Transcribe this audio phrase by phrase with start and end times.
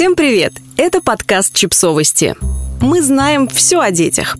[0.00, 0.54] Всем привет!
[0.78, 2.34] Это подкаст «Чипсовости».
[2.80, 4.38] Мы знаем все о детях.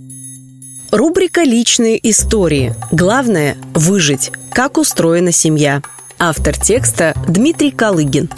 [0.90, 2.74] Рубрика «Личные истории».
[2.92, 4.32] Главное– выжить.
[4.54, 5.82] Как устроена семья.
[6.18, 8.30] Автор текста– Дмитрий Калыгин.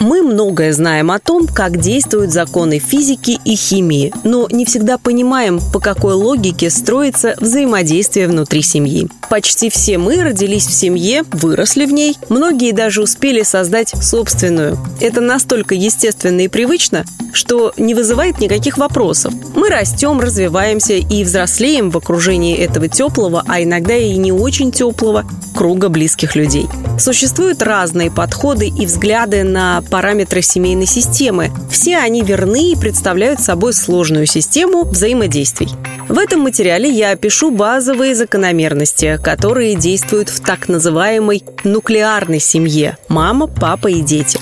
[0.00, 5.58] Мы многое знаем о том, как действуют законы физики и химии, но не всегда понимаем,
[5.72, 9.08] по какой логике строится взаимодействие внутри семьи.
[9.30, 14.78] Почти все мы родились в семье, выросли в ней, многие даже успели создать собственную.
[15.00, 19.32] Это настолько естественно и привычно, что не вызывает никаких вопросов.
[19.54, 25.24] Мы растем, развиваемся и взрослеем в окружении этого теплого, а иногда и не очень теплого
[25.54, 26.66] круга близких людей.
[26.98, 31.50] Существуют разные подходы и взгляды на параметры семейной системы.
[31.70, 35.68] Все они верны и представляют собой сложную систему взаимодействий.
[36.08, 43.46] В этом материале я опишу базовые закономерности, которые действуют в так называемой нуклеарной семье– мама,
[43.46, 44.38] папа и дети.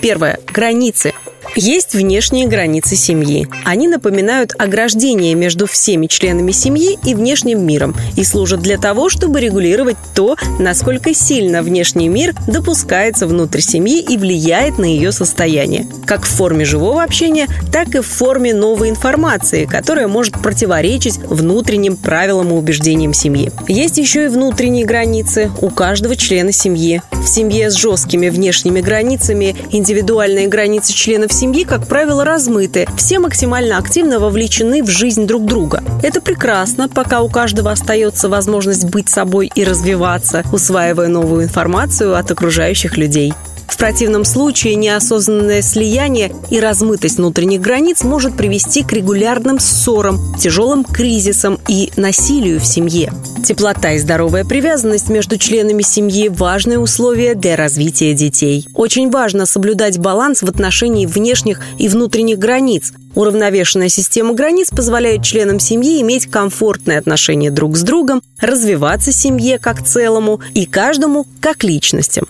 [0.00, 0.38] Первое.
[0.46, 1.12] Границы.
[1.60, 3.48] Есть внешние границы семьи.
[3.64, 9.40] Они напоминают ограждение между всеми членами семьи и внешним миром и служат для того, чтобы
[9.40, 16.26] регулировать то, насколько сильно внешний мир допускается внутрь семьи и влияет на ее состояние, как
[16.26, 22.50] в форме живого общения, так и в форме новой информации, которая может противоречить внутренним правилам
[22.50, 23.50] и убеждениям семьи.
[23.66, 27.02] Есть еще и внутренние границы у каждого члена семьи.
[27.10, 32.86] В семье с жесткими внешними границами индивидуальные границы членов семьи, как правило, размыты.
[32.96, 35.82] Все максимально активно вовлечены в жизнь друг друга.
[36.02, 42.30] Это прекрасно, пока у каждого остается возможность быть собой и развиваться, усваивая новую информацию от
[42.30, 43.32] окружающих людей.
[43.68, 50.82] В противном случае неосознанное слияние и размытость внутренних границ может привести к регулярным ссорам, тяжелым
[50.82, 53.12] кризисам и насилию в семье.
[53.44, 58.66] Теплота и здоровая привязанность между членами семьи– важные условия для развития детей.
[58.74, 62.92] Очень важно соблюдать баланс в отношении внешних и внутренних границ.
[63.14, 69.84] Уравновешенная система границ позволяет членам семьи иметь комфортные отношения друг с другом, развиваться семье как
[69.84, 72.26] целому и каждому как личностям.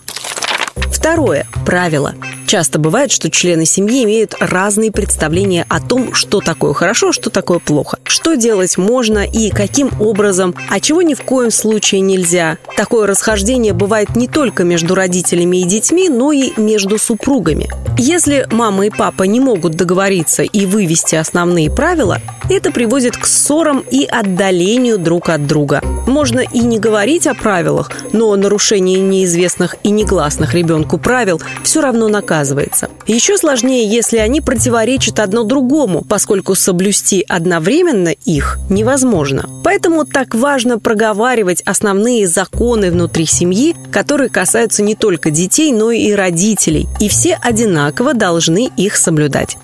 [0.91, 2.15] Второе– правило.
[2.49, 7.59] Часто бывает, что члены семьи имеют разные представления о том, что такое хорошо, что такое
[7.59, 7.99] плохо.
[8.05, 12.57] Что делать можно и каким образом, а чего ни в коем случае нельзя.
[12.75, 17.69] Такое расхождение бывает не только между родителями и детьми, но и между супругами.
[17.99, 23.85] Если мама и папа не могут договориться и вывести основные правила, это приводит к ссорам
[23.91, 25.83] и отдалению друг от друга.
[26.07, 32.09] Можно и не говорить о правилах, но нарушение неизвестных и негласных ребенку правил все равно
[32.39, 32.89] наказывается.
[33.07, 39.49] Еще сложнее, если они противоречат одно другому, поскольку соблюсти одновременно их невозможно.
[39.65, 46.13] Поэтому так важно проговаривать основные законы внутри семьи, которые касаются не только детей, но и
[46.13, 46.87] родителей.
[47.01, 49.57] И все одинаково должны их соблюдать.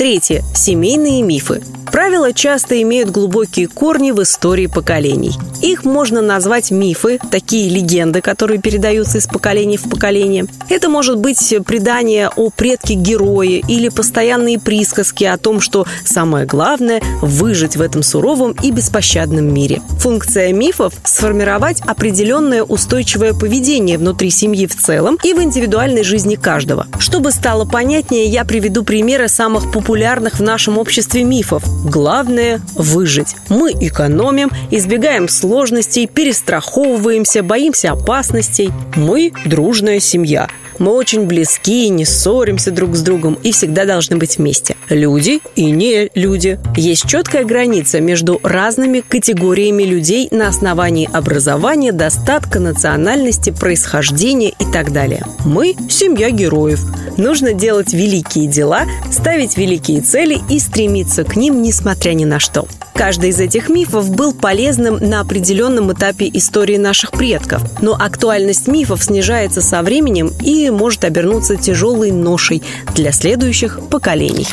[0.00, 0.42] Третье.
[0.54, 1.60] Семейные мифы.
[1.92, 5.32] Правила часто имеют глубокие корни в истории поколений.
[5.60, 10.46] Их можно назвать мифы, такие легенды, которые передаются из поколения в поколение.
[10.70, 17.76] Это может быть предание о предке-герое или постоянные присказки о том, что самое главное– выжить
[17.76, 19.82] в этом суровом и беспощадном мире.
[19.98, 26.86] Функция мифов– сформировать определенное устойчивое поведение внутри семьи в целом и в индивидуальной жизни каждого.
[26.98, 33.34] Чтобы стало понятнее, я приведу примеры самых популярных в нашем обществе мифов– Главное– выжить.
[33.48, 38.70] Мы экономим, избегаем сложностей, перестраховываемся, боимся опасностей.
[38.94, 40.48] Мы– дружная семья.
[40.78, 44.76] Мы очень близки, не ссоримся друг с другом и всегда должны быть вместе.
[44.88, 46.58] Люди и не люди.
[46.74, 54.92] Есть четкая граница между разными категориями людей на основании образования, достатка, национальности, происхождения и так
[54.92, 55.22] далее.
[55.44, 56.80] Мы– семья героев.
[57.18, 62.66] Нужно делать великие дела, ставить великие цели и стремиться к ним, несмотря ни на что.
[62.94, 69.02] Каждый из этих мифов был полезным на определенном этапе истории наших предков, но актуальность мифов
[69.02, 72.62] снижается со временем и может обернуться тяжелой ношей
[72.94, 74.46] для следующих поколений.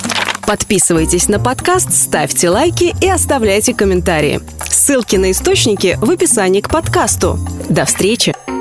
[0.45, 4.39] Подписывайтесь на подкаст, ставьте лайки и оставляйте комментарии.
[4.69, 7.37] Ссылки на источники в описании к подкасту.
[7.67, 8.56] До встречи!